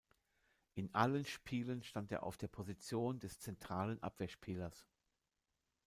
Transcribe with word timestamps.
In 0.73 0.91
allen 0.95 1.25
Spielen 1.25 1.83
stand 1.83 2.11
er 2.11 2.23
auf 2.23 2.35
der 2.35 2.47
Position 2.47 3.19
des 3.19 3.37
zentralen 3.37 4.01
Abwehrspielers. 4.01 4.87